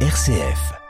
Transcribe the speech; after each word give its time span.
RCF. 0.00 0.85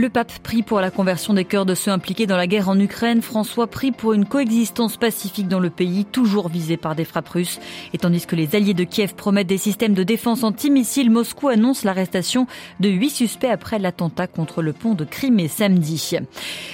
Le 0.00 0.08
pape 0.08 0.38
prie 0.38 0.62
pour 0.62 0.80
la 0.80 0.90
conversion 0.90 1.34
des 1.34 1.44
cœurs 1.44 1.66
de 1.66 1.74
ceux 1.74 1.90
impliqués 1.90 2.26
dans 2.26 2.38
la 2.38 2.46
guerre 2.46 2.70
en 2.70 2.80
Ukraine. 2.80 3.20
François 3.20 3.66
prie 3.66 3.92
pour 3.92 4.14
une 4.14 4.24
coexistence 4.24 4.96
pacifique 4.96 5.46
dans 5.46 5.60
le 5.60 5.68
pays, 5.68 6.06
toujours 6.06 6.48
visé 6.48 6.78
par 6.78 6.94
des 6.94 7.04
frappes 7.04 7.28
russes. 7.28 7.60
Et 7.92 7.98
tandis 7.98 8.24
que 8.24 8.34
les 8.34 8.56
alliés 8.56 8.72
de 8.72 8.84
Kiev 8.84 9.14
promettent 9.14 9.48
des 9.48 9.58
systèmes 9.58 9.92
de 9.92 10.02
défense 10.02 10.42
anti-missiles, 10.42 11.10
Moscou 11.10 11.48
annonce 11.48 11.84
l'arrestation 11.84 12.46
de 12.80 12.88
huit 12.88 13.10
suspects 13.10 13.50
après 13.50 13.78
l'attentat 13.78 14.26
contre 14.26 14.62
le 14.62 14.72
pont 14.72 14.94
de 14.94 15.04
Crimée 15.04 15.48
samedi. 15.48 16.16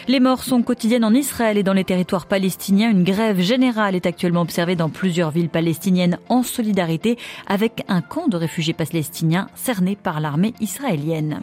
Les 0.07 0.21
morts 0.21 0.45
sont 0.45 0.63
quotidiennes 0.63 1.05
en 1.05 1.13
Israël 1.13 1.59
et 1.59 1.65
dans 1.65 1.73
les 1.73 1.83
territoires 1.83 2.27
palestiniens. 2.27 2.93
Une 2.93 3.03
grève 3.03 3.41
générale 3.41 3.97
est 3.97 4.07
actuellement 4.07 4.43
observée 4.43 4.77
dans 4.77 4.89
plusieurs 4.89 5.33
villes 5.33 5.49
palestiniennes 5.49 6.21
en 6.29 6.45
solidarité 6.45 7.19
avec 7.49 7.83
un 7.89 8.03
camp 8.03 8.29
de 8.29 8.37
réfugiés 8.37 8.73
palestiniens 8.73 9.49
cerné 9.57 9.97
par 10.01 10.21
l'armée 10.21 10.55
israélienne. 10.61 11.41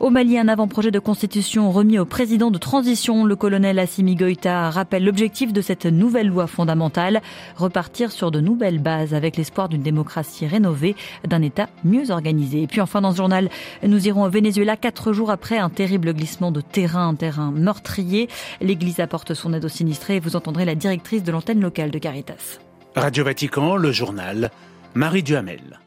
Au 0.00 0.08
Mali, 0.08 0.38
un 0.38 0.48
avant-projet 0.48 0.90
de 0.90 0.98
constitution 0.98 1.70
remis 1.70 1.98
au 1.98 2.06
président 2.06 2.50
de 2.50 2.56
transition, 2.56 3.26
le 3.26 3.36
colonel 3.36 3.78
Assimi 3.78 4.14
Goïta, 4.14 4.70
rappelle 4.70 5.04
l'objectif 5.04 5.52
de 5.52 5.60
cette 5.60 5.84
nouvelle 5.84 6.28
loi 6.28 6.46
fondamentale, 6.46 7.20
repartir 7.54 8.10
sur 8.10 8.30
de 8.30 8.40
nouvelles 8.40 8.78
bases 8.78 9.12
avec 9.12 9.36
l'espoir 9.36 9.68
d'une 9.68 9.82
démocratie 9.82 10.46
rénovée, 10.46 10.96
d'un 11.28 11.42
État 11.42 11.68
mieux 11.84 12.10
organisé. 12.10 12.62
Et 12.62 12.66
puis 12.66 12.80
enfin, 12.80 13.02
dans 13.02 13.12
ce 13.12 13.18
journal, 13.18 13.50
nous 13.86 14.08
irons 14.08 14.24
au 14.24 14.30
Venezuela 14.30 14.78
quatre 14.78 15.12
jours 15.12 15.30
après 15.30 15.58
un 15.58 15.68
terrible 15.68 16.14
glissement 16.14 16.50
de 16.50 16.62
terrain, 16.62 17.08
un 17.08 17.14
terrain 17.14 17.50
meurtrier. 17.50 18.30
L'Église 18.62 19.00
apporte 19.00 19.34
son 19.34 19.52
aide 19.52 19.66
aux 19.66 19.68
sinistrés 19.68 20.16
et 20.16 20.20
vous 20.20 20.34
entendrez 20.34 20.64
la 20.64 20.76
directrice 20.76 21.24
de 21.24 21.30
l'antenne 21.30 21.60
locale 21.60 21.90
de 21.90 21.98
Caritas. 21.98 22.58
Radio 22.96 23.22
Vatican, 23.22 23.76
le 23.76 23.92
journal, 23.92 24.50
Marie 24.94 25.22
Duhamel. 25.22 25.78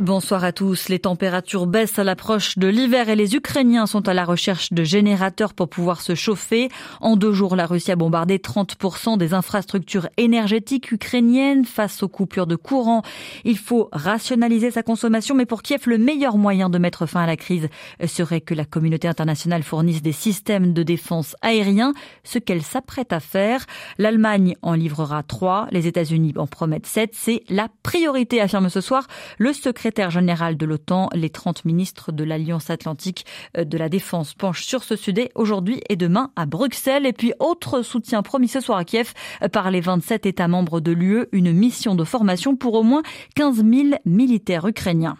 Bonsoir 0.00 0.44
à 0.44 0.52
tous. 0.52 0.88
Les 0.90 1.00
températures 1.00 1.66
baissent 1.66 1.98
à 1.98 2.04
l'approche 2.04 2.56
de 2.56 2.68
l'hiver 2.68 3.08
et 3.08 3.16
les 3.16 3.34
Ukrainiens 3.34 3.86
sont 3.86 4.06
à 4.06 4.14
la 4.14 4.24
recherche 4.24 4.72
de 4.72 4.84
générateurs 4.84 5.54
pour 5.54 5.68
pouvoir 5.68 6.02
se 6.02 6.14
chauffer. 6.14 6.68
En 7.00 7.16
deux 7.16 7.32
jours, 7.32 7.56
la 7.56 7.66
Russie 7.66 7.90
a 7.90 7.96
bombardé 7.96 8.38
30% 8.38 9.18
des 9.18 9.34
infrastructures 9.34 10.08
énergétiques 10.16 10.92
ukrainiennes 10.92 11.64
face 11.64 12.04
aux 12.04 12.08
coupures 12.08 12.46
de 12.46 12.54
courant. 12.54 13.02
Il 13.44 13.58
faut 13.58 13.88
rationaliser 13.90 14.70
sa 14.70 14.84
consommation, 14.84 15.34
mais 15.34 15.46
pour 15.46 15.62
Kiev, 15.62 15.82
le 15.86 15.98
meilleur 15.98 16.38
moyen 16.38 16.70
de 16.70 16.78
mettre 16.78 17.06
fin 17.06 17.22
à 17.22 17.26
la 17.26 17.36
crise 17.36 17.68
serait 18.06 18.40
que 18.40 18.54
la 18.54 18.64
communauté 18.64 19.08
internationale 19.08 19.64
fournisse 19.64 20.00
des 20.00 20.12
systèmes 20.12 20.74
de 20.74 20.84
défense 20.84 21.34
aériens, 21.42 21.92
ce 22.22 22.38
qu'elle 22.38 22.62
s'apprête 22.62 23.12
à 23.12 23.18
faire. 23.18 23.66
L'Allemagne 23.98 24.54
en 24.62 24.74
livrera 24.74 25.24
trois, 25.24 25.66
les 25.72 25.88
États-Unis 25.88 26.34
en 26.36 26.46
promettent 26.46 26.86
sept. 26.86 27.10
C'est 27.14 27.42
la 27.48 27.66
priorité, 27.82 28.40
affirme 28.40 28.68
ce 28.68 28.80
soir 28.80 29.08
le 29.38 29.52
secrétaire 29.52 29.87
secrétaire 29.88 30.10
général 30.10 30.58
de 30.58 30.66
l'OTAN, 30.66 31.08
les 31.14 31.30
30 31.30 31.64
ministres 31.64 32.12
de 32.12 32.22
l'Alliance 32.22 32.68
Atlantique 32.68 33.24
euh, 33.56 33.64
de 33.64 33.78
la 33.78 33.88
Défense 33.88 34.34
penchent 34.34 34.66
sur 34.66 34.84
ce 34.84 34.96
sujet 34.96 35.30
aujourd'hui 35.34 35.80
et 35.88 35.96
demain 35.96 36.30
à 36.36 36.44
Bruxelles. 36.44 37.06
Et 37.06 37.14
puis, 37.14 37.32
autre 37.40 37.80
soutien 37.80 38.22
promis 38.22 38.48
ce 38.48 38.60
soir 38.60 38.76
à 38.76 38.84
Kiev 38.84 39.14
euh, 39.42 39.48
par 39.48 39.70
les 39.70 39.80
27 39.80 40.26
États 40.26 40.46
membres 40.46 40.80
de 40.80 40.92
l'UE, 40.92 41.24
une 41.32 41.52
mission 41.52 41.94
de 41.94 42.04
formation 42.04 42.54
pour 42.54 42.74
au 42.74 42.82
moins 42.82 43.02
15 43.34 43.64
000 43.64 43.88
militaires 44.04 44.66
ukrainiens. 44.66 45.16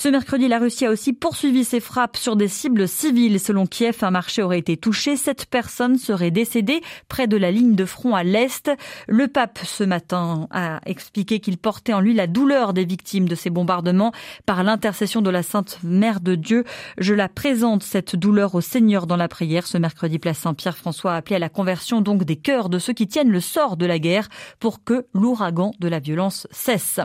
Ce 0.00 0.08
mercredi, 0.08 0.46
la 0.46 0.60
Russie 0.60 0.86
a 0.86 0.90
aussi 0.90 1.12
poursuivi 1.12 1.64
ses 1.64 1.80
frappes 1.80 2.16
sur 2.16 2.36
des 2.36 2.46
cibles 2.46 2.86
civiles. 2.86 3.40
Selon 3.40 3.66
Kiev, 3.66 3.96
un 4.02 4.12
marché 4.12 4.42
aurait 4.42 4.60
été 4.60 4.76
touché. 4.76 5.16
Sept 5.16 5.46
personnes 5.46 5.98
seraient 5.98 6.30
décédées 6.30 6.82
près 7.08 7.26
de 7.26 7.36
la 7.36 7.50
ligne 7.50 7.74
de 7.74 7.84
front 7.84 8.14
à 8.14 8.22
l'est. 8.22 8.70
Le 9.08 9.26
pape, 9.26 9.58
ce 9.64 9.82
matin, 9.82 10.46
a 10.52 10.80
expliqué 10.86 11.40
qu'il 11.40 11.58
portait 11.58 11.94
en 11.94 12.00
lui 12.00 12.14
la 12.14 12.28
douleur 12.28 12.74
des 12.74 12.84
victimes 12.84 13.28
de 13.28 13.34
ces 13.34 13.50
bombardements 13.50 14.12
par 14.46 14.62
l'intercession 14.62 15.20
de 15.20 15.30
la 15.30 15.42
Sainte 15.42 15.80
Mère 15.82 16.20
de 16.20 16.36
Dieu. 16.36 16.62
Je 16.98 17.12
la 17.12 17.28
présente, 17.28 17.82
cette 17.82 18.14
douleur 18.14 18.54
au 18.54 18.60
Seigneur 18.60 19.08
dans 19.08 19.16
la 19.16 19.26
prière. 19.26 19.66
Ce 19.66 19.78
mercredi, 19.78 20.20
place 20.20 20.38
Saint-Pierre, 20.38 20.76
François 20.76 21.14
a 21.14 21.16
appelé 21.16 21.34
à 21.34 21.40
la 21.40 21.48
conversion 21.48 22.02
donc 22.02 22.22
des 22.22 22.36
cœurs 22.36 22.68
de 22.68 22.78
ceux 22.78 22.92
qui 22.92 23.08
tiennent 23.08 23.30
le 23.30 23.40
sort 23.40 23.76
de 23.76 23.86
la 23.86 23.98
guerre 23.98 24.28
pour 24.60 24.84
que 24.84 25.06
l'ouragan 25.12 25.72
de 25.80 25.88
la 25.88 25.98
violence 25.98 26.46
cesse. 26.52 27.00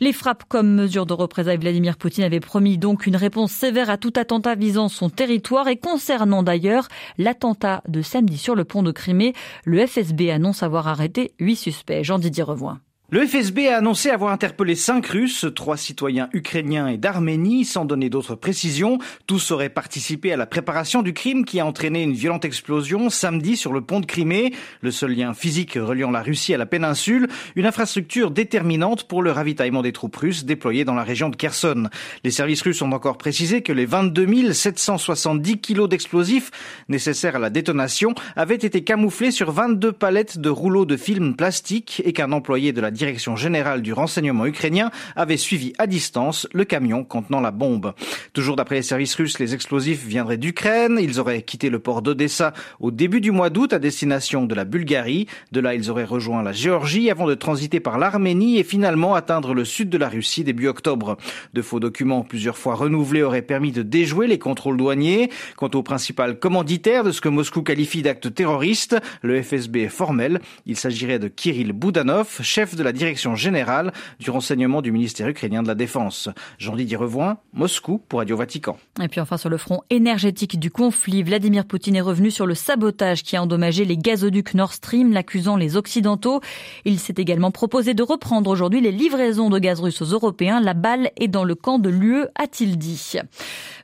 Les 0.00 0.14
frappes 0.14 0.44
comme 0.48 0.74
mesure 0.74 1.04
de 1.04 1.12
représailles 1.12 1.58
Vladimir 1.58 1.72
Vladimir 1.72 1.96
Poutine 2.22 2.34
avait 2.34 2.40
promis 2.40 2.78
donc 2.78 3.06
une 3.06 3.16
réponse 3.16 3.50
sévère 3.50 3.90
à 3.90 3.96
tout 3.96 4.12
attentat 4.14 4.54
visant 4.54 4.88
son 4.88 5.10
territoire 5.10 5.66
et 5.66 5.76
concernant 5.76 6.44
d'ailleurs 6.44 6.86
l'attentat 7.18 7.82
de 7.88 8.00
samedi 8.00 8.38
sur 8.38 8.54
le 8.54 8.64
pont 8.64 8.84
de 8.84 8.92
Crimée, 8.92 9.34
le 9.64 9.84
FSB 9.84 10.30
annonce 10.30 10.62
avoir 10.62 10.86
arrêté 10.86 11.32
huit 11.40 11.56
suspects. 11.56 12.04
Jean-Didier 12.04 12.44
Revoin. 12.44 12.80
Le 13.14 13.26
FSB 13.26 13.68
a 13.68 13.76
annoncé 13.76 14.08
avoir 14.08 14.32
interpellé 14.32 14.74
cinq 14.74 15.04
Russes, 15.08 15.44
trois 15.54 15.76
citoyens 15.76 16.30
ukrainiens 16.32 16.88
et 16.88 16.96
d'Arménie, 16.96 17.66
sans 17.66 17.84
donner 17.84 18.08
d'autres 18.08 18.36
précisions. 18.36 19.00
Tous 19.26 19.50
auraient 19.50 19.68
participé 19.68 20.32
à 20.32 20.38
la 20.38 20.46
préparation 20.46 21.02
du 21.02 21.12
crime 21.12 21.44
qui 21.44 21.60
a 21.60 21.66
entraîné 21.66 22.02
une 22.02 22.14
violente 22.14 22.46
explosion 22.46 23.10
samedi 23.10 23.58
sur 23.58 23.74
le 23.74 23.82
pont 23.82 24.00
de 24.00 24.06
Crimée, 24.06 24.54
le 24.80 24.90
seul 24.90 25.14
lien 25.14 25.34
physique 25.34 25.74
reliant 25.74 26.10
la 26.10 26.22
Russie 26.22 26.54
à 26.54 26.56
la 26.56 26.64
péninsule, 26.64 27.28
une 27.54 27.66
infrastructure 27.66 28.30
déterminante 28.30 29.04
pour 29.04 29.20
le 29.20 29.30
ravitaillement 29.30 29.82
des 29.82 29.92
troupes 29.92 30.16
russes 30.16 30.46
déployées 30.46 30.86
dans 30.86 30.94
la 30.94 31.04
région 31.04 31.28
de 31.28 31.36
Kherson. 31.36 31.90
Les 32.24 32.30
services 32.30 32.62
russes 32.62 32.80
ont 32.80 32.92
encore 32.92 33.18
précisé 33.18 33.60
que 33.60 33.74
les 33.74 33.84
22 33.84 34.54
770 34.54 35.58
kilos 35.58 35.90
d'explosifs 35.90 36.50
nécessaires 36.88 37.36
à 37.36 37.40
la 37.40 37.50
détonation 37.50 38.14
avaient 38.36 38.54
été 38.54 38.84
camouflés 38.84 39.32
sur 39.32 39.52
22 39.52 39.92
palettes 39.92 40.38
de 40.38 40.48
rouleaux 40.48 40.86
de 40.86 40.96
film 40.96 41.36
plastique 41.36 42.00
et 42.06 42.14
qu'un 42.14 42.32
employé 42.32 42.72
de 42.72 42.80
la 42.80 42.90
direction 43.02 43.34
générale 43.34 43.82
du 43.82 43.92
renseignement 43.92 44.46
ukrainien 44.46 44.92
avait 45.16 45.36
suivi 45.36 45.72
à 45.78 45.88
distance 45.88 46.46
le 46.52 46.64
camion 46.64 47.02
contenant 47.02 47.40
la 47.40 47.50
bombe. 47.50 47.94
Toujours 48.32 48.54
d'après 48.54 48.76
les 48.76 48.82
services 48.82 49.16
russes, 49.16 49.40
les 49.40 49.54
explosifs 49.54 50.04
viendraient 50.06 50.36
d'Ukraine. 50.36 51.00
Ils 51.02 51.18
auraient 51.18 51.42
quitté 51.42 51.68
le 51.68 51.80
port 51.80 52.00
d'Odessa 52.00 52.52
au 52.78 52.92
début 52.92 53.20
du 53.20 53.32
mois 53.32 53.50
d'août 53.50 53.72
à 53.72 53.80
destination 53.80 54.46
de 54.46 54.54
la 54.54 54.64
Bulgarie. 54.64 55.26
De 55.50 55.58
là, 55.58 55.74
ils 55.74 55.90
auraient 55.90 56.04
rejoint 56.04 56.44
la 56.44 56.52
Géorgie 56.52 57.10
avant 57.10 57.26
de 57.26 57.34
transiter 57.34 57.80
par 57.80 57.98
l'Arménie 57.98 58.58
et 58.58 58.62
finalement 58.62 59.16
atteindre 59.16 59.52
le 59.52 59.64
sud 59.64 59.88
de 59.88 59.98
la 59.98 60.08
Russie 60.08 60.44
début 60.44 60.68
octobre. 60.68 61.16
De 61.54 61.60
faux 61.60 61.80
documents 61.80 62.22
plusieurs 62.22 62.56
fois 62.56 62.76
renouvelés 62.76 63.24
auraient 63.24 63.42
permis 63.42 63.72
de 63.72 63.82
déjouer 63.82 64.28
les 64.28 64.38
contrôles 64.38 64.76
douaniers. 64.76 65.28
Quant 65.56 65.70
au 65.74 65.82
principal 65.82 66.38
commanditaire 66.38 67.02
de 67.02 67.10
ce 67.10 67.20
que 67.20 67.28
Moscou 67.28 67.62
qualifie 67.62 68.02
d'acte 68.02 68.32
terroriste, 68.32 68.96
le 69.22 69.42
FSB 69.42 69.78
est 69.78 69.88
formel. 69.88 70.40
Il 70.66 70.76
s'agirait 70.76 71.18
de 71.18 71.26
Kirill 71.26 71.72
Boudanov, 71.72 72.38
chef 72.42 72.76
de 72.76 72.84
la 72.84 72.91
direction 72.92 73.34
générale 73.34 73.92
du 74.20 74.30
renseignement 74.30 74.82
du 74.82 74.92
ministère 74.92 75.28
ukrainien 75.28 75.62
de 75.62 75.68
la 75.68 75.74
Défense. 75.74 76.28
Jean-Didier 76.58 76.96
Revoin, 76.96 77.38
Moscou 77.52 77.98
pour 78.08 78.20
Radio 78.20 78.36
Vatican. 78.36 78.76
Et 79.02 79.08
puis 79.08 79.20
enfin 79.20 79.36
sur 79.36 79.48
le 79.48 79.56
front 79.56 79.82
énergétique 79.90 80.58
du 80.58 80.70
conflit, 80.70 81.22
Vladimir 81.22 81.64
Poutine 81.64 81.96
est 81.96 82.00
revenu 82.00 82.30
sur 82.30 82.46
le 82.46 82.54
sabotage 82.54 83.22
qui 83.22 83.36
a 83.36 83.42
endommagé 83.42 83.84
les 83.84 83.96
gazoducs 83.96 84.54
Nord 84.54 84.72
Stream, 84.72 85.12
l'accusant 85.12 85.56
les 85.56 85.76
Occidentaux. 85.76 86.40
Il 86.84 86.98
s'est 86.98 87.14
également 87.16 87.50
proposé 87.50 87.94
de 87.94 88.02
reprendre 88.02 88.50
aujourd'hui 88.50 88.80
les 88.80 88.92
livraisons 88.92 89.50
de 89.50 89.58
gaz 89.58 89.80
russe 89.80 90.02
aux 90.02 90.06
Européens. 90.06 90.60
La 90.60 90.74
balle 90.74 91.10
est 91.16 91.28
dans 91.28 91.44
le 91.44 91.54
camp 91.54 91.78
de 91.78 91.88
l'UE, 91.88 92.24
a-t-il 92.36 92.78
dit. 92.78 93.18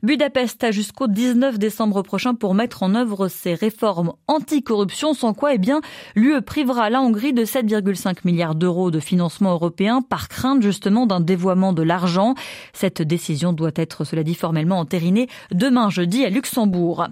Budapest 0.03 0.63
a 0.65 0.71
jusqu'au 0.71 1.07
19 1.07 1.59
décembre 1.59 2.03
prochain 2.03 2.35
pour 2.35 2.55
mettre 2.55 2.83
en 2.83 2.95
œuvre 2.95 3.29
ses 3.29 3.55
réformes 3.55 4.13
anticorruption, 4.27 5.15
sans 5.15 5.35
quoi, 5.35 5.55
eh 5.55 5.59
bien, 5.59 5.81
l'UE 6.15 6.41
privera 6.43 6.91
la 6.91 7.01
Hongrie 7.01 7.33
de 7.33 7.45
7,5 7.45 8.19
milliards 8.25 8.55
d'euros 8.55 8.88
de 8.91 9.01
financement 9.01 9.53
européen 9.53 10.03
par 10.03 10.29
crainte 10.29 10.63
justement 10.63 11.07
d'un 11.07 11.21
dévoiement 11.21 11.73
de 11.73 11.83
l'argent. 11.83 12.35
Cette 12.73 13.03
décision 13.03 13.53
doit 13.53 13.73
être, 13.77 14.05
cela 14.05 14.23
dit 14.23 14.35
formellement, 14.35 14.79
entérinée 14.79 15.29
demain 15.53 15.91
jeudi 15.91 16.25
à 16.25 16.31
Luxembourg. 16.31 17.07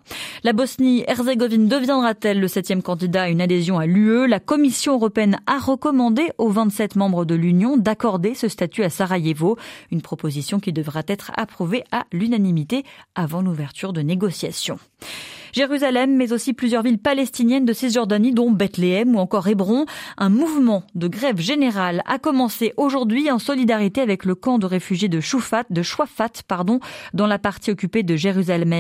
La 0.44 0.53
Bosnie-Herzégovine 0.53 1.69
deviendra-t-elle 1.69 2.41
le 2.41 2.48
septième 2.48 2.82
candidat 2.82 3.22
à 3.22 3.28
une 3.28 3.41
adhésion 3.41 3.78
à 3.78 3.86
l'UE 3.86 4.27
La 4.27 4.41
Commission 4.41 4.95
européenne 4.95 5.39
a 5.47 5.59
recommandé 5.59 6.28
aux 6.39 6.51
27 6.51 6.97
membres 6.97 7.24
de 7.24 7.34
l'Union 7.34 7.77
d'accorder 7.77 8.34
ce 8.34 8.48
statut 8.48 8.83
à 8.83 8.91
Sarajevo, 8.91 9.56
une 9.91 10.03
proposition 10.03 10.60
qui 10.60 10.72
devra 10.72 11.03
être 11.06 11.33
approuvée 11.36 11.84
à 11.92 12.04
l'unanimité 12.12 12.84
avant 13.15 13.42
l'ouverture 13.42 13.92
de 13.92 14.01
négociations. 14.01 14.78
Jérusalem, 15.53 16.16
mais 16.16 16.33
aussi 16.33 16.53
plusieurs 16.53 16.83
villes 16.83 16.98
palestiniennes 16.98 17.65
de 17.65 17.72
Cisjordanie, 17.72 18.33
dont 18.33 18.51
Bethléem 18.51 19.15
ou 19.16 19.19
encore 19.19 19.48
Hébron. 19.48 19.87
Un 20.19 20.28
mouvement 20.28 20.84
de 20.95 21.09
grève 21.09 21.41
générale 21.41 22.03
a 22.07 22.19
commencé 22.19 22.72
aujourd'hui 22.77 23.31
en 23.31 23.39
solidarité 23.39 24.01
avec 24.01 24.25
le 24.25 24.34
camp 24.34 24.59
de 24.59 24.66
réfugiés 24.66 25.09
de 25.09 25.21
Choufat, 25.21 25.65
de 25.71 25.83
Chouafat, 25.83 26.43
pardon, 26.47 26.81
dans 27.15 27.27
la 27.27 27.39
partie 27.39 27.71
occupée 27.71 28.03
de 28.03 28.16
Jérusalem, 28.16 28.72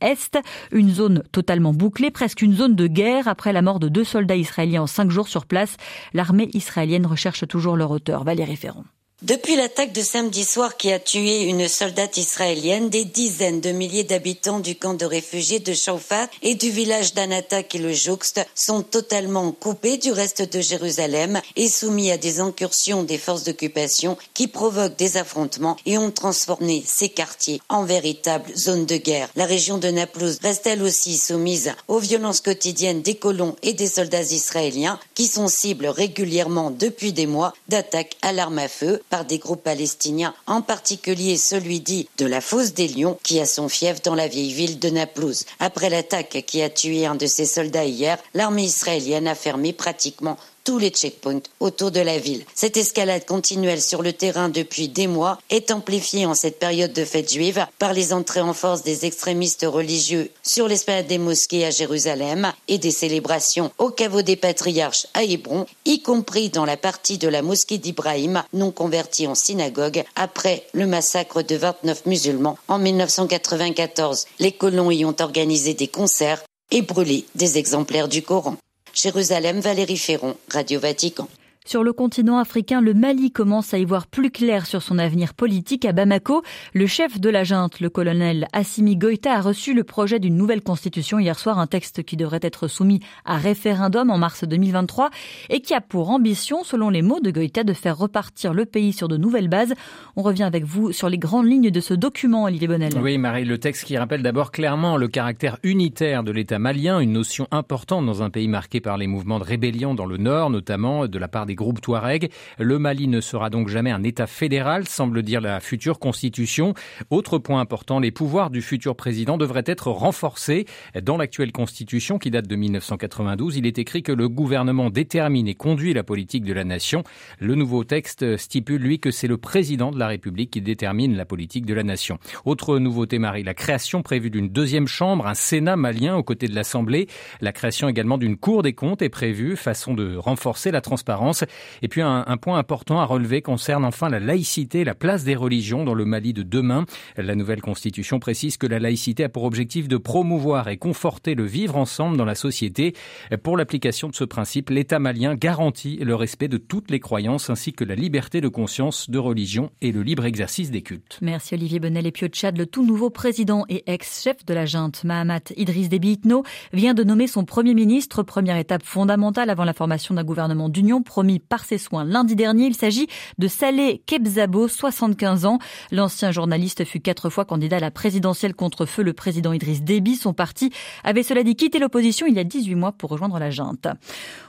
Est, 0.00 0.38
une 0.72 0.90
zone 0.90 1.22
totalement 1.32 1.72
bouclée, 1.72 2.10
presque 2.10 2.42
une 2.42 2.54
zone 2.54 2.74
de 2.74 2.86
guerre 2.86 3.28
après 3.28 3.52
la 3.52 3.62
mort 3.62 3.80
de 3.80 3.88
deux 3.88 4.04
soldats 4.04 4.36
israéliens 4.36 4.82
en 4.82 4.86
cinq 4.86 5.10
jours 5.10 5.28
sur 5.28 5.46
place. 5.46 5.76
L'armée 6.14 6.50
israélienne 6.54 7.06
recherche 7.06 7.46
toujours 7.48 7.76
leur 7.76 7.90
auteur. 7.90 8.24
Valérie 8.24 8.56
Ferron. 8.56 8.84
Depuis 9.22 9.56
l'attaque 9.56 9.94
de 9.94 10.02
samedi 10.02 10.44
soir 10.44 10.76
qui 10.76 10.92
a 10.92 10.98
tué 10.98 11.44
une 11.44 11.68
soldate 11.68 12.18
israélienne, 12.18 12.90
des 12.90 13.06
dizaines 13.06 13.62
de 13.62 13.70
milliers 13.70 14.04
d'habitants 14.04 14.60
du 14.60 14.76
camp 14.76 14.92
de 14.92 15.06
réfugiés 15.06 15.58
de 15.58 15.72
Shaufat 15.72 16.28
et 16.42 16.54
du 16.54 16.68
village 16.68 17.14
d'Anata 17.14 17.62
qui 17.62 17.78
le 17.78 17.94
jouxte 17.94 18.46
sont 18.54 18.82
totalement 18.82 19.52
coupés 19.52 19.96
du 19.96 20.12
reste 20.12 20.42
de 20.42 20.60
Jérusalem 20.60 21.40
et 21.56 21.70
soumis 21.70 22.10
à 22.10 22.18
des 22.18 22.40
incursions 22.40 23.04
des 23.04 23.16
forces 23.16 23.44
d'occupation 23.44 24.18
qui 24.34 24.48
provoquent 24.48 24.98
des 24.98 25.16
affrontements 25.16 25.78
et 25.86 25.96
ont 25.96 26.10
transformé 26.10 26.84
ces 26.86 27.08
quartiers 27.08 27.62
en 27.70 27.84
véritables 27.84 28.54
zones 28.54 28.84
de 28.84 28.98
guerre. 28.98 29.30
La 29.34 29.46
région 29.46 29.78
de 29.78 29.88
Naplouse 29.88 30.40
reste 30.42 30.66
elle 30.66 30.82
aussi 30.82 31.16
soumise 31.16 31.72
aux 31.88 32.00
violences 32.00 32.42
quotidiennes 32.42 33.00
des 33.00 33.14
colons 33.14 33.56
et 33.62 33.72
des 33.72 33.88
soldats 33.88 34.20
israéliens 34.20 35.00
qui 35.14 35.26
sont 35.26 35.48
cibles 35.48 35.86
régulièrement 35.86 36.70
depuis 36.70 37.14
des 37.14 37.26
mois 37.26 37.54
d'attaques 37.68 38.18
à 38.20 38.34
l'arme 38.34 38.58
à 38.58 38.68
feu 38.68 39.00
par 39.08 39.24
des 39.24 39.38
groupes 39.38 39.62
palestiniens, 39.62 40.34
en 40.46 40.62
particulier 40.62 41.36
celui 41.36 41.80
dit 41.80 42.08
de 42.18 42.26
la 42.26 42.40
Fosse 42.40 42.74
des 42.74 42.88
Lions, 42.88 43.18
qui 43.22 43.40
a 43.40 43.46
son 43.46 43.68
fief 43.68 44.02
dans 44.02 44.14
la 44.14 44.28
vieille 44.28 44.52
ville 44.52 44.78
de 44.78 44.90
Naplouse. 44.90 45.44
Après 45.58 45.90
l'attaque 45.90 46.44
qui 46.46 46.62
a 46.62 46.70
tué 46.70 47.06
un 47.06 47.14
de 47.14 47.26
ses 47.26 47.46
soldats 47.46 47.84
hier, 47.84 48.18
l'armée 48.34 48.64
israélienne 48.64 49.28
a 49.28 49.34
fermé 49.34 49.72
pratiquement 49.72 50.36
tous 50.66 50.78
les 50.78 50.90
checkpoints 50.90 51.42
autour 51.60 51.92
de 51.92 52.00
la 52.00 52.18
ville. 52.18 52.44
Cette 52.52 52.76
escalade 52.76 53.24
continuelle 53.24 53.80
sur 53.80 54.02
le 54.02 54.12
terrain 54.12 54.48
depuis 54.48 54.88
des 54.88 55.06
mois 55.06 55.38
est 55.48 55.70
amplifiée 55.70 56.26
en 56.26 56.34
cette 56.34 56.58
période 56.58 56.92
de 56.92 57.04
fête 57.04 57.32
juive 57.32 57.64
par 57.78 57.92
les 57.92 58.12
entrées 58.12 58.40
en 58.40 58.52
force 58.52 58.82
des 58.82 59.06
extrémistes 59.06 59.64
religieux 59.64 60.28
sur 60.42 60.66
l'esplanade 60.66 61.06
des 61.06 61.18
mosquées 61.18 61.64
à 61.64 61.70
Jérusalem 61.70 62.52
et 62.66 62.78
des 62.78 62.90
célébrations 62.90 63.70
au 63.78 63.90
caveau 63.90 64.22
des 64.22 64.34
patriarches 64.34 65.06
à 65.14 65.22
Hébron, 65.22 65.66
y 65.84 66.02
compris 66.02 66.50
dans 66.50 66.64
la 66.64 66.76
partie 66.76 67.16
de 67.16 67.28
la 67.28 67.42
mosquée 67.42 67.78
d'Ibrahim 67.78 68.42
non 68.52 68.72
convertie 68.72 69.28
en 69.28 69.36
synagogue 69.36 70.02
après 70.16 70.66
le 70.72 70.86
massacre 70.86 71.42
de 71.42 71.54
29 71.54 72.06
musulmans 72.06 72.58
en 72.66 72.80
1994. 72.80 74.26
Les 74.40 74.50
colons 74.50 74.90
y 74.90 75.04
ont 75.04 75.14
organisé 75.20 75.74
des 75.74 75.88
concerts 75.88 76.42
et 76.72 76.82
brûlé 76.82 77.24
des 77.36 77.56
exemplaires 77.56 78.08
du 78.08 78.22
Coran. 78.22 78.56
Jérusalem, 78.96 79.60
Valérie 79.60 79.98
Ferron, 79.98 80.34
Radio 80.48 80.80
Vatican. 80.80 81.28
Sur 81.66 81.82
le 81.82 81.92
continent 81.92 82.38
africain, 82.38 82.80
le 82.80 82.94
Mali 82.94 83.32
commence 83.32 83.74
à 83.74 83.78
y 83.78 83.84
voir 83.84 84.06
plus 84.06 84.30
clair 84.30 84.66
sur 84.66 84.82
son 84.82 85.00
avenir 85.00 85.34
politique. 85.34 85.84
À 85.84 85.90
Bamako, 85.90 86.44
le 86.74 86.86
chef 86.86 87.20
de 87.20 87.28
la 87.28 87.42
junte, 87.42 87.80
le 87.80 87.90
colonel 87.90 88.46
Assimi 88.52 88.96
Goïta, 88.96 89.32
a 89.32 89.40
reçu 89.40 89.74
le 89.74 89.82
projet 89.82 90.20
d'une 90.20 90.36
nouvelle 90.36 90.62
constitution 90.62 91.18
hier 91.18 91.36
soir, 91.36 91.58
un 91.58 91.66
texte 91.66 92.04
qui 92.04 92.16
devrait 92.16 92.38
être 92.42 92.68
soumis 92.68 93.00
à 93.24 93.36
référendum 93.36 94.12
en 94.12 94.16
mars 94.16 94.44
2023 94.44 95.10
et 95.50 95.60
qui 95.60 95.74
a 95.74 95.80
pour 95.80 96.10
ambition, 96.10 96.62
selon 96.62 96.88
les 96.88 97.02
mots 97.02 97.18
de 97.18 97.32
Goïta, 97.32 97.64
de 97.64 97.72
faire 97.72 97.98
repartir 97.98 98.54
le 98.54 98.64
pays 98.64 98.92
sur 98.92 99.08
de 99.08 99.16
nouvelles 99.16 99.48
bases. 99.48 99.74
On 100.14 100.22
revient 100.22 100.44
avec 100.44 100.62
vous 100.62 100.92
sur 100.92 101.08
les 101.08 101.18
grandes 101.18 101.46
lignes 101.46 101.72
de 101.72 101.80
ce 101.80 101.94
document, 101.94 102.44
Olivier 102.44 102.68
Bonnel. 102.68 102.92
Oui, 103.02 103.18
Marie, 103.18 103.44
le 103.44 103.58
texte 103.58 103.82
qui 103.82 103.98
rappelle 103.98 104.22
d'abord 104.22 104.52
clairement 104.52 104.96
le 104.96 105.08
caractère 105.08 105.58
unitaire 105.64 106.22
de 106.22 106.30
l'État 106.30 106.60
malien, 106.60 107.00
une 107.00 107.12
notion 107.12 107.48
importante 107.50 108.06
dans 108.06 108.22
un 108.22 108.30
pays 108.30 108.46
marqué 108.46 108.80
par 108.80 108.98
les 108.98 109.08
mouvements 109.08 109.40
de 109.40 109.44
rébellion 109.44 109.96
dans 109.96 110.06
le 110.06 110.16
nord, 110.16 110.50
notamment 110.50 111.08
de 111.08 111.18
la 111.18 111.26
part 111.26 111.44
des 111.44 111.55
groupe 111.56 111.80
Touareg. 111.80 112.30
Le 112.58 112.78
Mali 112.78 113.08
ne 113.08 113.20
sera 113.20 113.50
donc 113.50 113.68
jamais 113.68 113.90
un 113.90 114.04
État 114.04 114.28
fédéral, 114.28 114.86
semble 114.86 115.24
dire 115.24 115.40
la 115.40 115.58
future 115.58 115.98
constitution. 115.98 116.74
Autre 117.10 117.38
point 117.38 117.60
important, 117.60 117.98
les 117.98 118.12
pouvoirs 118.12 118.50
du 118.50 118.62
futur 118.62 118.94
président 118.94 119.36
devraient 119.36 119.64
être 119.66 119.90
renforcés. 119.90 120.66
Dans 121.02 121.16
l'actuelle 121.16 121.50
constitution 121.50 122.18
qui 122.18 122.30
date 122.30 122.46
de 122.46 122.54
1992, 122.54 123.56
il 123.56 123.66
est 123.66 123.78
écrit 123.78 124.04
que 124.04 124.12
le 124.12 124.28
gouvernement 124.28 124.90
détermine 124.90 125.48
et 125.48 125.54
conduit 125.54 125.92
la 125.94 126.04
politique 126.04 126.44
de 126.44 126.52
la 126.52 126.62
nation. 126.64 127.02
Le 127.40 127.56
nouveau 127.56 127.82
texte 127.82 128.36
stipule, 128.36 128.82
lui, 128.82 129.00
que 129.00 129.10
c'est 129.10 129.26
le 129.26 129.38
président 129.38 129.90
de 129.90 129.98
la 129.98 130.06
République 130.06 130.50
qui 130.50 130.60
détermine 130.60 131.16
la 131.16 131.24
politique 131.24 131.66
de 131.66 131.74
la 131.74 131.82
nation. 131.82 132.18
Autre 132.44 132.78
nouveauté, 132.78 133.18
Marie, 133.18 133.42
la 133.42 133.54
création 133.54 134.02
prévue 134.02 134.30
d'une 134.30 134.48
deuxième 134.48 134.86
chambre, 134.86 135.26
un 135.26 135.34
Sénat 135.34 135.76
malien 135.76 136.16
aux 136.16 136.22
côtés 136.22 136.48
de 136.48 136.54
l'Assemblée. 136.54 137.08
La 137.40 137.52
création 137.52 137.88
également 137.88 138.18
d'une 138.18 138.36
Cour 138.36 138.62
des 138.62 138.74
comptes 138.74 139.02
est 139.02 139.08
prévue, 139.08 139.56
façon 139.56 139.94
de 139.94 140.16
renforcer 140.16 140.70
la 140.70 140.80
transparence. 140.80 141.44
Et 141.82 141.88
puis 141.88 142.02
un, 142.02 142.24
point 142.36 142.58
important 142.58 143.00
à 143.00 143.04
relever 143.04 143.42
concerne 143.42 143.84
enfin 143.84 144.08
la 144.08 144.20
laïcité, 144.20 144.84
la 144.84 144.94
place 144.94 145.24
des 145.24 145.34
religions 145.34 145.84
dans 145.84 145.94
le 145.94 146.04
Mali 146.04 146.32
de 146.32 146.42
demain. 146.42 146.84
La 147.16 147.34
nouvelle 147.34 147.62
constitution 147.62 148.18
précise 148.18 148.56
que 148.56 148.66
la 148.66 148.78
laïcité 148.78 149.24
a 149.24 149.28
pour 149.28 149.44
objectif 149.44 149.88
de 149.88 149.96
promouvoir 149.96 150.68
et 150.68 150.76
conforter 150.76 151.34
le 151.34 151.44
vivre 151.44 151.76
ensemble 151.76 152.16
dans 152.16 152.24
la 152.24 152.34
société. 152.34 152.94
Pour 153.42 153.56
l'application 153.56 154.08
de 154.08 154.14
ce 154.14 154.24
principe, 154.24 154.70
l'État 154.70 154.98
malien 154.98 155.34
garantit 155.34 155.96
le 155.96 156.14
respect 156.14 156.48
de 156.48 156.58
toutes 156.58 156.90
les 156.90 157.00
croyances 157.00 157.50
ainsi 157.50 157.72
que 157.72 157.84
la 157.84 157.94
liberté 157.94 158.40
de 158.40 158.48
conscience, 158.48 159.10
de 159.10 159.18
religion 159.18 159.70
et 159.80 159.92
le 159.92 160.02
libre 160.02 160.24
exercice 160.24 160.70
des 160.70 160.82
cultes. 160.82 161.18
Merci 161.22 161.54
Olivier 161.54 161.80
Bonnel 161.80 162.06
et 162.06 162.12
Pio 162.12 162.28
Tchad, 162.28 162.56
le 162.56 162.66
tout 162.66 162.84
nouveau 162.84 163.10
président 163.10 163.64
et 163.68 163.84
ex-chef 163.86 164.44
de 164.44 164.54
la 164.54 164.66
junte, 164.66 165.04
Mahamat 165.04 165.52
Idriss 165.56 165.88
Déby 165.88 166.12
Itno, 166.12 166.44
vient 166.72 166.94
de 166.94 167.04
nommer 167.04 167.26
son 167.26 167.44
premier 167.44 167.74
ministre, 167.74 168.22
première 168.22 168.56
étape 168.56 168.82
fondamentale 168.82 169.50
avant 169.50 169.64
la 169.64 169.72
formation 169.72 170.14
d'un 170.14 170.24
gouvernement 170.24 170.68
d'union 170.68 171.02
promis 171.02 171.35
par 171.38 171.64
ses 171.64 171.78
soins. 171.78 172.04
Lundi 172.04 172.36
dernier, 172.36 172.66
il 172.66 172.74
s'agit 172.74 173.06
de 173.38 173.48
Saleh 173.48 174.02
Kebzabo, 174.06 174.68
75 174.68 175.46
ans. 175.46 175.58
L'ancien 175.92 176.32
journaliste 176.32 176.84
fut 176.84 177.00
quatre 177.00 177.30
fois 177.30 177.44
candidat 177.44 177.76
à 177.76 177.80
la 177.80 177.90
présidentielle 177.90 178.54
contre 178.54 178.86
feu 178.86 179.02
le 179.02 179.12
président 179.12 179.52
Idriss 179.52 179.82
Déby. 179.82 180.16
Son 180.16 180.32
parti 180.32 180.70
avait 181.04 181.22
cela 181.22 181.42
dit 181.42 181.56
quitté 181.56 181.78
l'opposition 181.78 182.26
il 182.26 182.34
y 182.34 182.38
a 182.38 182.44
18 182.44 182.74
mois 182.74 182.92
pour 182.92 183.10
rejoindre 183.10 183.38
la 183.38 183.50
junte. 183.50 183.86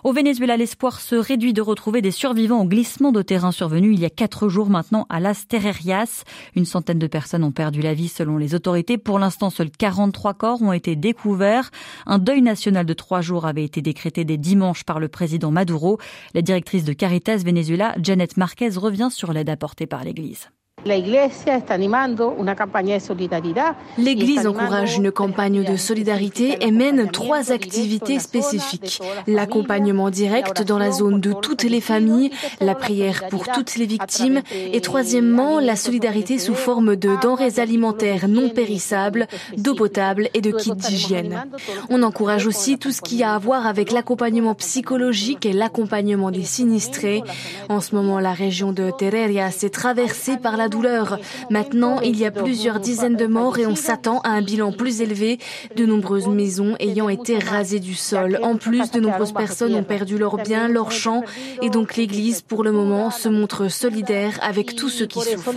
Au 0.04 0.14
Venezuela, 0.14 0.58
l'espoir 0.58 1.02
se 1.02 1.16
réduit 1.16 1.54
de 1.54 1.62
retrouver 1.62 2.02
des 2.02 2.12
survivants 2.12 2.62
au 2.62 2.66
glissement 2.66 3.12
de 3.12 3.22
terrain 3.22 3.52
survenu 3.52 3.94
il 3.94 4.00
y 4.00 4.06
a 4.06 4.10
quatre 4.10 4.50
jours 4.50 4.70
maintenant 4.70 5.06
à 5.10 5.20
Las 5.20 5.48
Terrerias. 5.48 6.24
Une 6.56 6.66
centaine 6.66 7.00
de 7.00 7.08
personnes 7.08 7.44
ont 7.44 7.52
perdu 7.52 7.82
la 7.82 7.94
vie 7.94 8.08
selon 8.08 8.38
les 8.38 8.56
autorités. 8.56 8.98
Pour 8.98 9.20
l'instant, 9.20 9.50
seuls 9.50 9.72
43 9.72 10.34
corps 10.34 10.62
ont 10.62 10.74
été 10.74 10.96
découverts. 10.96 11.72
Un 12.06 12.20
deuil 12.20 12.42
national 12.42 12.86
de 12.86 12.94
trois 12.94 13.22
jours 13.22 13.46
avait 13.46 13.64
été 13.64 13.82
décrété 13.82 14.26
dès 14.26 14.38
dimanche 14.38 14.84
par 14.84 15.00
le 15.00 15.08
président 15.08 15.52
Maduro. 15.52 15.98
La 16.34 16.42
directrice 16.42 16.67
de 16.76 16.94
Caritas 16.94 17.38
Venezuela, 17.38 17.96
Janet 18.02 18.36
Marquez, 18.36 18.72
revient 18.76 19.08
sur 19.10 19.32
l'aide 19.32 19.50
apportée 19.50 19.88
par 19.88 20.04
l'Église. 20.04 20.50
L'Église 23.98 24.48
encourage 24.48 24.98
une 24.98 25.12
campagne 25.12 25.64
de 25.64 25.76
solidarité 25.76 26.58
et 26.62 26.72
mène 26.72 27.10
trois 27.12 27.52
activités 27.52 28.20
spécifiques. 28.20 29.02
L'accompagnement 29.28 30.10
direct 30.10 30.64
dans 30.64 30.78
la 30.78 30.92
zone 30.92 31.20
de 31.20 31.34
toutes 31.34 31.64
les 31.64 31.82
familles, 31.82 32.32
la 32.62 32.76
prière 32.76 33.28
pour 33.30 33.48
toutes 33.48 33.76
les 33.76 33.86
victimes 33.86 34.42
et 34.54 34.82
troisièmement, 34.82 35.60
la 35.60 35.76
solidarité 35.76 36.40
sous 36.40 36.56
forme 36.56 36.96
de 36.96 37.12
denrées 37.22 37.60
alimentaires 37.60 38.28
non 38.28 38.50
périssables, 38.50 39.28
d'eau 39.58 39.76
potable 39.76 40.30
et 40.34 40.42
de 40.42 40.52
kits 40.52 40.72
d'hygiène. 40.74 41.44
On 41.90 42.04
encourage 42.04 42.48
aussi 42.48 42.78
tout 42.78 42.92
ce 42.92 43.02
qui 43.02 43.24
a 43.24 43.34
à 43.34 43.40
voir 43.40 43.68
avec 43.68 43.92
l'accompagnement 43.92 44.56
psychologique 44.56 45.46
et 45.46 45.54
l'accompagnement 45.54 46.32
des 46.32 46.44
sinistrés. 46.44 47.24
En 47.70 47.82
ce 47.82 47.94
moment, 47.94 48.20
la 48.20 48.34
région 48.34 48.72
de 48.72 48.92
Terreria 48.98 49.52
s'est 49.52 49.70
traversée 49.70 50.38
par 50.38 50.56
la 50.56 50.70
douleur. 50.70 50.77
Maintenant, 51.50 52.00
il 52.02 52.18
y 52.18 52.26
a 52.26 52.32
plusieurs 52.32 52.80
dizaines 52.80 53.16
de 53.16 53.28
morts 53.28 53.60
et 53.60 53.66
on 53.66 53.76
s'attend 53.76 54.20
à 54.22 54.30
un 54.30 54.42
bilan 54.42 54.72
plus 54.72 55.02
élevé, 55.02 55.40
de 55.76 55.86
nombreuses 55.86 56.28
maisons 56.28 56.76
ayant 56.80 57.10
été 57.10 57.40
rasées 57.40 57.80
du 57.80 57.96
sol. 57.96 58.40
En 58.44 58.56
plus, 58.56 58.92
de 58.92 59.00
nombreuses 59.00 59.34
personnes 59.34 59.76
ont 59.76 59.84
perdu 59.84 60.18
leurs 60.18 60.38
biens, 60.38 60.68
leurs 60.68 60.92
champs, 60.92 61.24
et 61.62 61.70
donc 61.70 61.96
l'Église, 61.96 62.42
pour 62.42 62.64
le 62.64 62.72
moment, 62.72 63.12
se 63.12 63.30
montre 63.30 63.70
solidaire 63.70 64.38
avec 64.42 64.76
tous 64.76 64.90
ceux 64.90 65.06
qui 65.06 65.20
souffrent. 65.22 65.54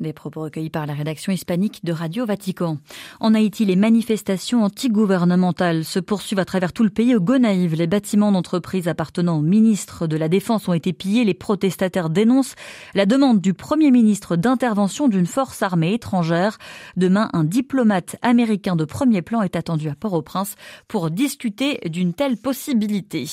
Des 0.00 0.14
propos 0.14 0.40
recueillis 0.40 0.70
par 0.70 0.86
la 0.86 0.94
rédaction 0.94 1.30
hispanique 1.30 1.84
de 1.84 1.92
Radio 1.92 2.24
Vatican. 2.24 2.78
En 3.20 3.34
Haïti, 3.34 3.66
les 3.66 3.76
manifestations 3.76 4.64
anti-gouvernementales 4.64 5.84
se 5.84 5.98
poursuivent 5.98 6.38
à 6.38 6.46
travers 6.46 6.72
tout 6.72 6.84
le 6.84 6.88
pays. 6.88 7.14
Au 7.14 7.20
Gonaïve, 7.20 7.74
les 7.74 7.86
bâtiments 7.86 8.32
d'entreprise 8.32 8.88
appartenant 8.88 9.36
au 9.36 9.42
ministre 9.42 10.06
de 10.06 10.16
la 10.16 10.30
Défense 10.30 10.68
ont 10.68 10.72
été 10.72 10.94
pillés. 10.94 11.24
Les 11.24 11.34
protestataires 11.34 12.08
dénoncent 12.08 12.54
la 12.94 13.04
demande 13.04 13.42
du 13.42 13.52
Premier 13.52 13.90
ministre 13.90 14.36
d'intervention 14.36 15.06
d'une 15.06 15.26
force 15.26 15.62
armée 15.62 15.92
étrangère. 15.92 16.56
Demain, 16.96 17.28
un 17.34 17.44
diplomate 17.44 18.16
américain 18.22 18.76
de 18.76 18.86
premier 18.86 19.20
plan 19.20 19.42
est 19.42 19.54
attendu 19.54 19.90
à 19.90 19.94
Port-au-Prince 19.94 20.54
pour 20.88 21.10
discuter 21.10 21.78
d'une 21.90 22.14
telle 22.14 22.38
possibilité. 22.38 23.26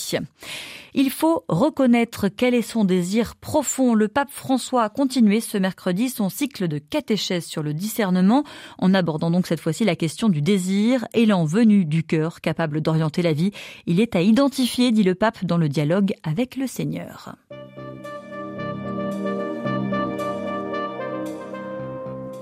Il 0.93 1.11
faut 1.11 1.45
reconnaître 1.47 2.27
quel 2.27 2.55
est 2.55 2.61
son 2.61 2.83
désir 2.83 3.35
profond. 3.35 3.93
Le 3.93 4.07
pape 4.07 4.31
François 4.31 4.83
a 4.83 4.89
continué 4.89 5.41
ce 5.41 5.57
mercredi 5.57 6.09
son 6.09 6.27
de 6.63 6.77
catéchèse 6.77 7.45
sur 7.45 7.63
le 7.63 7.73
discernement 7.73 8.43
en 8.77 8.93
abordant 8.93 9.31
donc 9.31 9.47
cette 9.47 9.59
fois-ci 9.59 9.85
la 9.85 9.95
question 9.95 10.29
du 10.29 10.41
désir, 10.41 11.05
élan 11.13 11.45
venu 11.45 11.85
du 11.85 12.03
cœur 12.03 12.41
capable 12.41 12.81
d'orienter 12.81 13.21
la 13.21 13.33
vie. 13.33 13.51
Il 13.85 13.99
est 13.99 14.15
à 14.15 14.21
identifier, 14.21 14.91
dit 14.91 15.03
le 15.03 15.15
pape, 15.15 15.45
dans 15.45 15.57
le 15.57 15.69
dialogue 15.69 16.13
avec 16.23 16.55
le 16.55 16.67
Seigneur. 16.67 17.35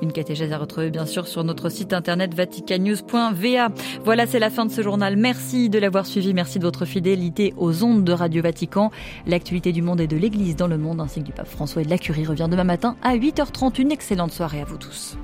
Une 0.01 0.11
catéchèse 0.11 0.51
à 0.51 0.57
retrouver 0.57 0.89
bien 0.89 1.05
sûr 1.05 1.27
sur 1.27 1.43
notre 1.43 1.69
site 1.69 1.93
internet 1.93 2.33
vaticanews.va. 2.33 3.69
Voilà, 4.03 4.27
c'est 4.27 4.39
la 4.39 4.49
fin 4.49 4.65
de 4.65 4.71
ce 4.71 4.81
journal. 4.81 5.15
Merci 5.15 5.69
de 5.69 5.79
l'avoir 5.79 6.05
suivi. 6.05 6.33
Merci 6.33 6.59
de 6.59 6.65
votre 6.65 6.85
fidélité 6.85 7.53
aux 7.57 7.83
ondes 7.83 8.03
de 8.03 8.11
Radio 8.11 8.41
Vatican. 8.41 8.91
L'actualité 9.25 9.71
du 9.71 9.81
monde 9.81 10.01
et 10.01 10.07
de 10.07 10.17
l'Église 10.17 10.55
dans 10.55 10.67
le 10.67 10.77
monde 10.77 11.01
ainsi 11.01 11.21
que 11.21 11.25
du 11.25 11.31
pape 11.31 11.47
François 11.47 11.81
et 11.81 11.85
de 11.85 11.89
la 11.89 11.97
Curie 11.97 12.25
revient 12.25 12.47
demain 12.49 12.63
matin 12.63 12.95
à 13.01 13.15
8h30. 13.15 13.81
Une 13.81 13.91
excellente 13.91 14.31
soirée 14.31 14.61
à 14.61 14.65
vous 14.65 14.77
tous. 14.77 15.17